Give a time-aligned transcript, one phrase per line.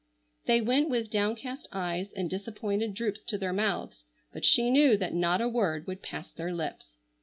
[0.47, 5.13] They went with downcast eyes and disappointed droops to their mouths, but she knew that
[5.13, 6.87] not a word would pass their lips.